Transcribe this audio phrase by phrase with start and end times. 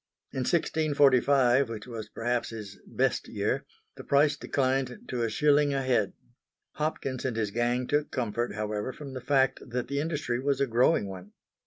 [0.31, 3.67] In 1645, which was perhaps his "best" year,
[3.97, 6.13] the price declined to a shilling a head.
[6.71, 10.65] Hopkins and his gang took comfort, however, from the fact that the industry was a
[10.65, 11.33] growing one.